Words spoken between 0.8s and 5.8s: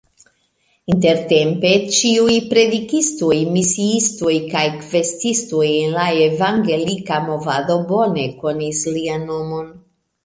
Intertempe ĉiuj predikistoj, misiistoj kaj kvestistoj